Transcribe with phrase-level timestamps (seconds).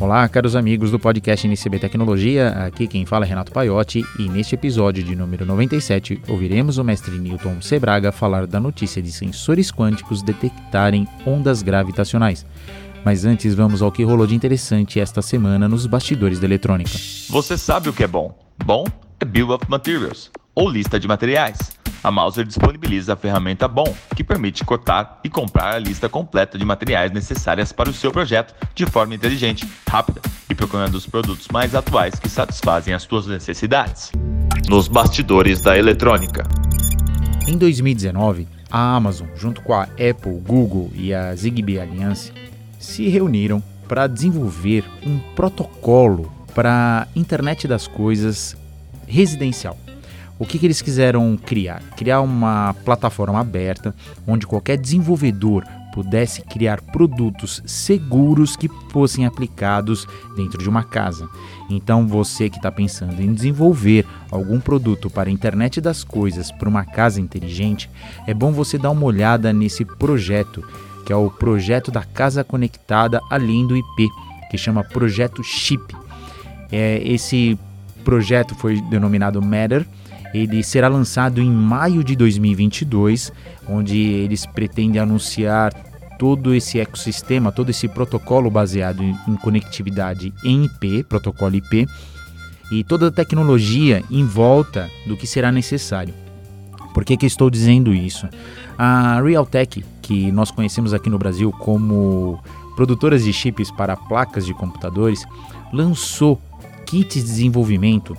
[0.00, 2.48] Olá, caros amigos do podcast NCB Tecnologia.
[2.64, 7.18] Aqui quem fala é Renato Paiotti e neste episódio de número 97 ouviremos o mestre
[7.18, 12.46] Newton Sebraga falar da notícia de sensores quânticos detectarem ondas gravitacionais.
[13.04, 16.92] Mas antes vamos ao que rolou de interessante esta semana nos bastidores da eletrônica.
[17.28, 18.34] Você sabe o que é bom?
[18.64, 18.86] Bom
[19.20, 21.78] é Bill of Materials, ou lista de materiais.
[22.02, 26.64] A Mouser disponibiliza a ferramenta BOM, que permite cotar e comprar a lista completa de
[26.64, 31.74] materiais necessárias para o seu projeto de forma inteligente, rápida e procurando os produtos mais
[31.74, 34.10] atuais que satisfazem as suas necessidades.
[34.66, 36.46] Nos bastidores da eletrônica.
[37.46, 42.32] Em 2019, a Amazon, junto com a Apple, Google e a Zigbee Alliance,
[42.78, 48.56] se reuniram para desenvolver um protocolo para a internet das coisas
[49.06, 49.76] residencial.
[50.40, 51.82] O que, que eles quiseram criar?
[51.98, 53.94] Criar uma plataforma aberta
[54.26, 61.28] onde qualquer desenvolvedor pudesse criar produtos seguros que fossem aplicados dentro de uma casa.
[61.68, 66.70] Então, você que está pensando em desenvolver algum produto para a internet das coisas para
[66.70, 67.90] uma casa inteligente,
[68.26, 70.66] é bom você dar uma olhada nesse projeto,
[71.04, 74.08] que é o projeto da casa conectada além do IP,
[74.50, 75.94] que chama Projeto Chip.
[76.72, 77.58] É, esse
[78.00, 79.86] projeto foi denominado Matter.
[80.32, 83.32] Ele será lançado em maio de 2022,
[83.68, 85.72] onde eles pretendem anunciar
[86.18, 91.86] todo esse ecossistema, todo esse protocolo baseado em, conectividade em IP, protocolo IP,
[92.70, 96.14] e toda a tecnologia em volta do que será necessário.
[96.92, 98.28] Por que, que estou dizendo isso?
[98.76, 102.38] A Realtek, que nós conhecemos aqui no Brasil como
[102.76, 105.24] produtoras de chips para placas de computadores,
[105.72, 106.40] lançou
[106.90, 108.16] kits de desenvolvimento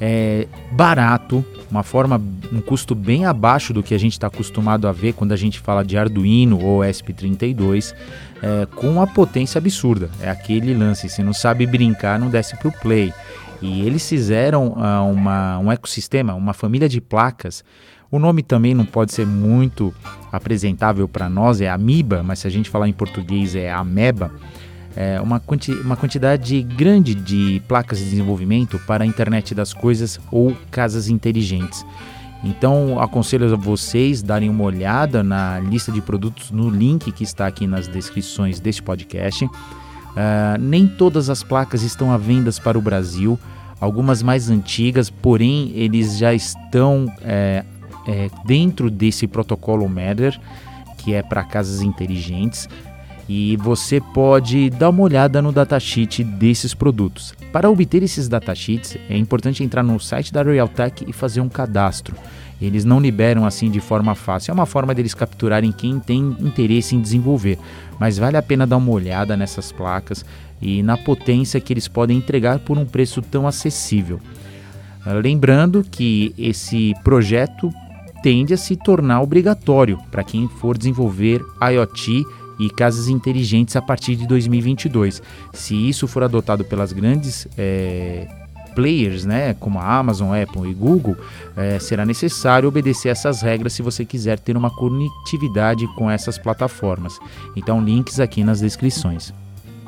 [0.00, 2.20] é, barato, uma forma,
[2.52, 5.60] um custo bem abaixo do que a gente está acostumado a ver quando a gente
[5.60, 7.94] fala de Arduino ou ESP32,
[8.42, 10.10] é, com uma potência absurda.
[10.20, 13.12] É aquele lance, se não sabe brincar, não desce para o play.
[13.60, 17.64] E eles fizeram uh, uma, um ecossistema, uma família de placas.
[18.08, 19.92] O nome também não pode ser muito
[20.30, 24.30] apresentável para nós, é Amiba, mas se a gente falar em português é Ameba
[24.96, 30.18] é, uma, quanti uma quantidade grande de placas de desenvolvimento para a internet das coisas
[30.30, 31.84] ou casas inteligentes.
[32.42, 37.46] Então, aconselho a vocês darem uma olhada na lista de produtos no link que está
[37.46, 39.44] aqui nas descrições deste podcast.
[39.44, 39.50] Uh,
[40.60, 43.38] nem todas as placas estão à venda para o Brasil,
[43.80, 47.64] algumas mais antigas, porém eles já estão é,
[48.06, 50.38] é, dentro desse protocolo Matter,
[50.96, 52.68] que é para casas inteligentes
[53.28, 57.34] e você pode dar uma olhada no datasheet desses produtos.
[57.52, 62.16] Para obter esses datasheets, é importante entrar no site da Realtek e fazer um cadastro.
[62.60, 66.96] Eles não liberam assim de forma fácil, é uma forma deles capturarem quem tem interesse
[66.96, 67.58] em desenvolver,
[68.00, 70.24] mas vale a pena dar uma olhada nessas placas
[70.60, 74.18] e na potência que eles podem entregar por um preço tão acessível.
[75.06, 77.72] Lembrando que esse projeto
[78.22, 82.24] tende a se tornar obrigatório para quem for desenvolver IoT
[82.58, 85.22] e casas inteligentes a partir de 2022.
[85.52, 88.26] Se isso for adotado pelas grandes é,
[88.74, 91.16] players, né, como a Amazon, Apple e Google,
[91.56, 97.18] é, será necessário obedecer essas regras se você quiser ter uma conectividade com essas plataformas.
[97.56, 99.32] Então, links aqui nas descrições.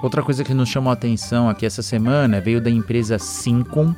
[0.03, 3.95] Outra coisa que nos chamou a atenção aqui essa semana veio da empresa Syncom.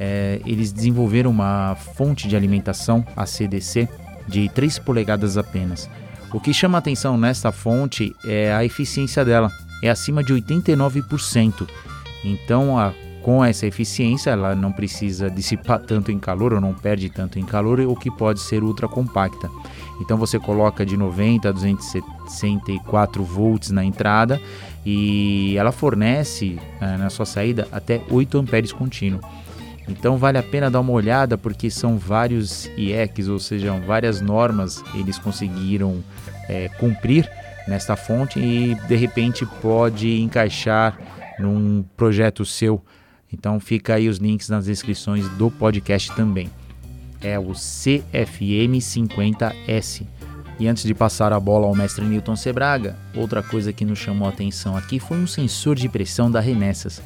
[0.00, 3.88] É, eles desenvolveram uma fonte de alimentação, a CDC,
[4.26, 5.88] de 3 polegadas apenas.
[6.32, 11.68] O que chama atenção nesta fonte é a eficiência dela, é acima de 89%.
[12.24, 17.10] Então, a, com essa eficiência, ela não precisa dissipar tanto em calor ou não perde
[17.10, 19.50] tanto em calor, o que pode ser ultra compacta.
[20.00, 24.40] Então, você coloca de 90 a 264 volts na entrada
[24.86, 29.20] e ela fornece eh, na sua saída até 8 amperes contínuo.
[29.88, 34.82] Então vale a pena dar uma olhada porque são vários IECs, ou seja, várias normas
[34.94, 36.02] eles conseguiram
[36.48, 37.28] é, cumprir
[37.66, 40.98] nesta fonte e de repente pode encaixar
[41.38, 42.82] num projeto seu.
[43.32, 46.48] Então fica aí os links nas descrições do podcast também.
[47.20, 50.06] É o CFM50S.
[50.58, 54.28] E antes de passar a bola ao mestre Newton Sebraga, outra coisa que nos chamou
[54.28, 57.02] a atenção aqui foi um sensor de pressão da Renessas.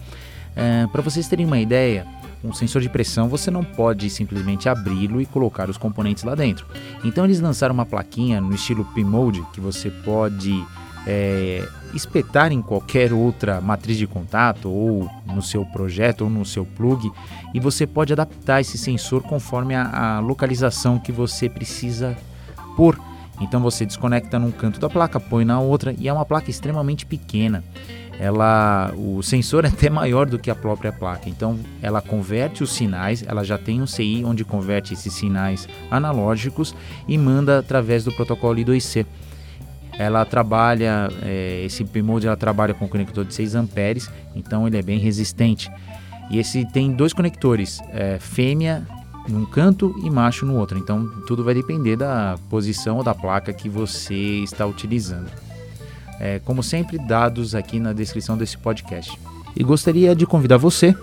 [0.55, 2.07] É, Para vocês terem uma ideia,
[2.47, 6.67] um sensor de pressão você não pode simplesmente abri-lo e colocar os componentes lá dentro.
[7.05, 10.65] Então eles lançaram uma plaquinha no estilo P-Mode que você pode
[11.07, 16.65] é, espetar em qualquer outra matriz de contato ou no seu projeto ou no seu
[16.65, 17.11] plug
[17.55, 22.17] e você pode adaptar esse sensor conforme a, a localização que você precisa
[22.77, 22.99] pôr.
[23.41, 27.05] Então você desconecta num canto da placa, põe na outra e é uma placa extremamente
[27.05, 27.63] pequena.
[28.19, 31.29] Ela, o sensor é até maior do que a própria placa.
[31.29, 36.75] Então, ela converte os sinais, ela já tem um CI onde converte esses sinais analógicos
[37.07, 39.07] e manda através do protocolo I2C.
[39.99, 44.77] Ela trabalha, é, esse P-Mode ela trabalha com um conector de 6 amperes, então ele
[44.77, 45.71] é bem resistente.
[46.31, 48.87] E esse tem dois conectores, é, fêmea
[49.29, 50.79] num canto e macho no outro.
[50.79, 55.31] Então tudo vai depender da posição ou da placa que você está utilizando.
[56.21, 59.19] É, como sempre, dados aqui na descrição desse podcast.
[59.55, 60.95] E gostaria de convidar você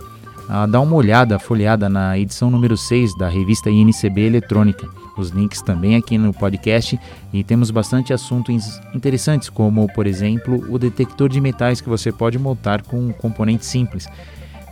[0.50, 4.88] a dar uma olhada, folheada na edição número 6 da revista INCB Eletrônica.
[5.18, 7.00] Os links também aqui no podcast
[7.32, 12.38] e temos bastante assuntos interessantes, como por exemplo o detector de metais que você pode
[12.40, 14.08] montar com um componente simples,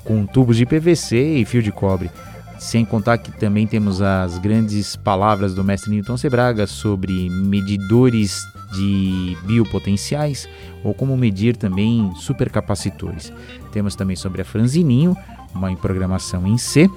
[0.04, 2.10] com tubos de PVC e fio de cobre.
[2.62, 8.40] Sem contar que também temos as grandes palavras do mestre Newton Sebraga sobre medidores
[8.72, 10.48] de biopotenciais
[10.84, 13.34] ou como medir também supercapacitores.
[13.72, 15.18] Temos também sobre a Franzininho,
[15.56, 16.88] uma programação em C,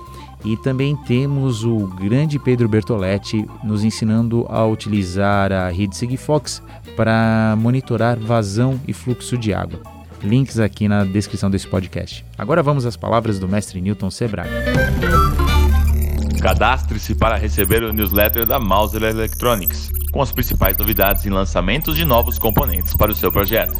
[0.44, 6.62] e também temos o grande Pedro Bertoletti nos ensinando a utilizar a rede Sigfox
[6.94, 9.80] para monitorar vazão e fluxo de água.
[10.22, 12.22] Links aqui na descrição desse podcast.
[12.36, 15.43] Agora vamos às palavras do mestre Newton Sebraga.
[16.44, 22.04] Cadastre-se para receber o newsletter da Mauser Electronics, com as principais novidades e lançamentos de
[22.04, 23.74] novos componentes para o seu projeto.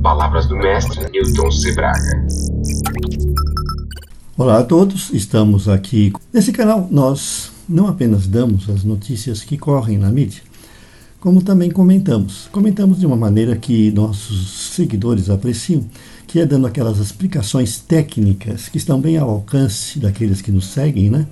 [0.00, 2.26] Palavras do mestre Newton Sebraga.
[4.38, 6.12] Olá a todos, estamos aqui.
[6.32, 10.42] Nesse canal nós não apenas damos as notícias que correm na mídia,
[11.24, 12.50] como também comentamos.
[12.52, 15.82] Comentamos de uma maneira que nossos seguidores apreciam,
[16.26, 21.08] que é dando aquelas explicações técnicas que estão bem ao alcance daqueles que nos seguem,
[21.08, 21.26] né?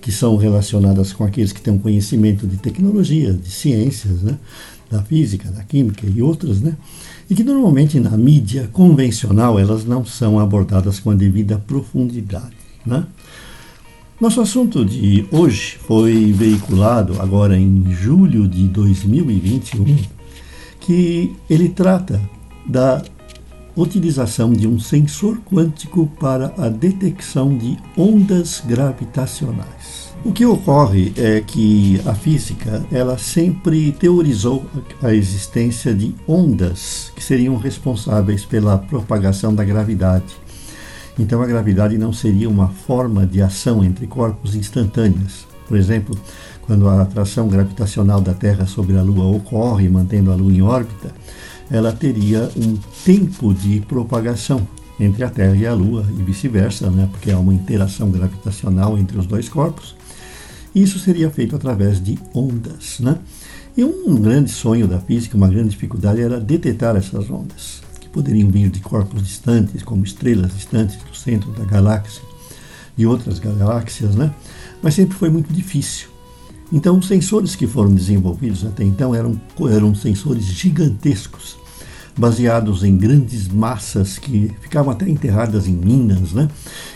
[0.00, 4.38] que são relacionadas com aqueles que têm um conhecimento de tecnologia, de ciências, né?
[4.90, 6.74] da física, da química e outras, né?
[7.28, 12.56] e que normalmente na mídia convencional elas não são abordadas com a devida profundidade.
[12.86, 13.04] Né?
[14.18, 19.94] Nosso assunto de hoje foi veiculado agora em julho de 2021,
[20.80, 22.18] que ele trata
[22.66, 23.02] da
[23.76, 30.14] utilização de um sensor quântico para a detecção de ondas gravitacionais.
[30.24, 34.64] O que ocorre é que a física ela sempre teorizou
[35.02, 40.24] a existência de ondas que seriam responsáveis pela propagação da gravidade.
[41.18, 45.46] Então a gravidade não seria uma forma de ação entre corpos instantâneas.
[45.66, 46.18] Por exemplo,
[46.62, 51.12] quando a atração gravitacional da Terra sobre a Lua ocorre, mantendo a Lua em órbita,
[51.70, 54.66] ela teria um tempo de propagação
[54.98, 57.08] entre a Terra e a Lua e vice-versa, né?
[57.10, 59.96] porque há uma interação gravitacional entre os dois corpos.
[60.74, 63.00] Isso seria feito através de ondas.
[63.00, 63.16] Né?
[63.76, 67.82] E um grande sonho da física, uma grande dificuldade era detectar essas ondas,
[68.16, 72.22] poderiam vir de corpos distantes, como estrelas distantes do centro da galáxia
[72.96, 74.32] e outras galáxias, né?
[74.82, 76.08] mas sempre foi muito difícil.
[76.72, 79.38] Então, os sensores que foram desenvolvidos até então eram,
[79.70, 81.58] eram sensores gigantescos,
[82.16, 86.48] baseados em grandes massas que ficavam até enterradas em minas, né?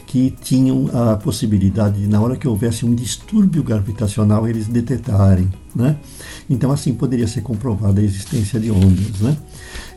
[0.07, 5.51] que tinham a possibilidade de, na hora que houvesse um distúrbio gravitacional, eles detectarem.
[5.77, 5.97] Né?
[6.49, 9.21] Então, assim poderia ser comprovada a existência de ondas.
[9.21, 9.37] Né?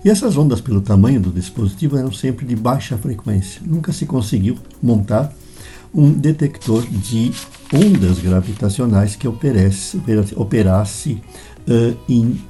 [0.03, 3.62] E essas ondas, pelo tamanho do dispositivo, eram sempre de baixa frequência.
[3.65, 5.33] Nunca se conseguiu montar
[5.93, 7.31] um detector de
[7.74, 10.01] ondas gravitacionais que operasse,
[10.36, 11.22] operasse
[11.67, 12.41] uh, em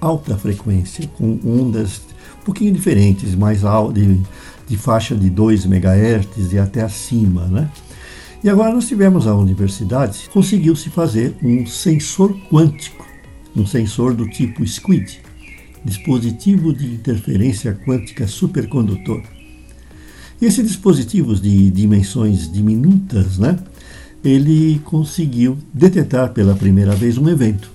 [0.00, 2.00] alta frequência, com ondas
[2.40, 4.20] um pouquinho diferentes, mais altas, de,
[4.66, 7.70] de faixa de 2 MHz e até acima, né?
[8.42, 13.06] E agora nós tivemos a universidade, conseguiu-se fazer um sensor quântico,
[13.56, 15.22] um sensor do tipo SQUID,
[15.84, 19.22] dispositivo de interferência quântica supercondutor.
[20.40, 23.58] E esse dispositivo de dimensões diminutas, né,
[24.24, 27.70] ele conseguiu detectar pela primeira vez um evento.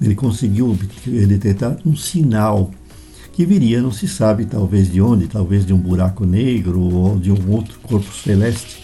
[0.00, 2.70] Ele conseguiu detectar um sinal
[3.32, 7.30] que viria, não se sabe talvez de onde, talvez de um buraco negro ou de
[7.30, 8.80] um outro corpo celeste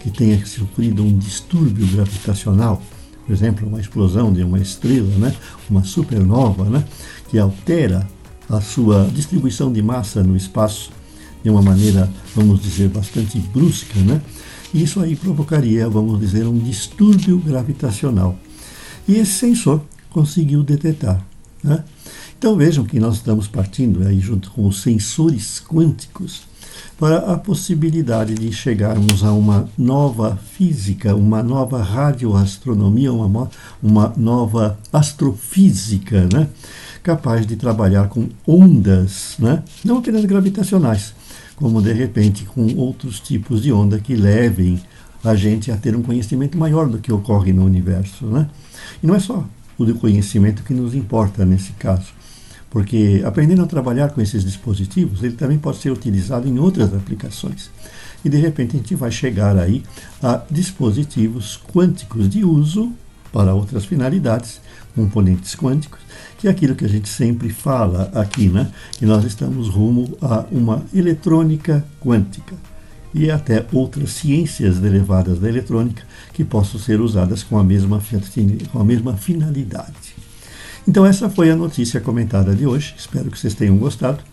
[0.00, 2.82] que tenha sofrido um distúrbio gravitacional,
[3.28, 5.34] por exemplo, uma explosão de uma estrela, né,
[5.68, 6.82] uma supernova, né,
[7.28, 8.08] que altera
[8.48, 10.90] a sua distribuição de massa no espaço
[11.44, 14.22] de uma maneira, vamos dizer, bastante brusca, né?
[14.72, 18.34] Isso aí provocaria, vamos dizer, um distúrbio gravitacional.
[19.06, 21.22] E esse sensor conseguiu detectar.
[21.62, 21.84] Né?
[22.38, 26.42] Então vejam que nós estamos partindo aí junto com os sensores quânticos
[26.98, 33.50] para a possibilidade de chegarmos a uma nova física, uma nova radioastronomia, uma,
[33.82, 36.48] uma nova astrofísica, né?
[37.02, 39.62] capaz de trabalhar com ondas, né?
[39.84, 41.14] não apenas gravitacionais,
[41.56, 44.80] como de repente com outros tipos de onda que levem
[45.24, 48.26] a gente a ter um conhecimento maior do que ocorre no universo.
[48.26, 48.48] Né?
[49.02, 49.44] E não é só
[49.78, 52.17] o conhecimento que nos importa nesse caso,
[52.70, 57.70] porque aprendendo a trabalhar com esses dispositivos, ele também pode ser utilizado em outras aplicações.
[58.24, 59.82] E de repente a gente vai chegar aí
[60.22, 62.92] a dispositivos quânticos de uso
[63.32, 64.60] para outras finalidades,
[64.94, 66.00] componentes quânticos,
[66.38, 68.70] que é aquilo que a gente sempre fala aqui, né?
[68.98, 72.54] Que nós estamos rumo a uma eletrônica quântica
[73.14, 78.02] e até outras ciências derivadas da eletrônica que possam ser usadas com a mesma,
[78.72, 80.27] com a mesma finalidade.
[80.88, 82.94] Então essa foi a notícia comentada de hoje.
[82.96, 84.24] Espero que vocês tenham gostado.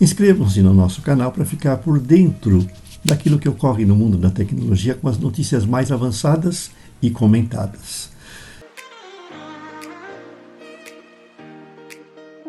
[0.00, 2.64] Inscrevam-se no nosso canal para ficar por dentro
[3.04, 6.70] daquilo que ocorre no mundo da tecnologia com as notícias mais avançadas
[7.02, 8.13] e comentadas.